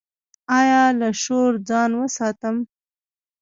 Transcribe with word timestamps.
ایا 0.59 0.83
له 0.99 1.09
شور 1.23 1.51
ځان 1.69 1.91
وساتم؟ 1.99 2.55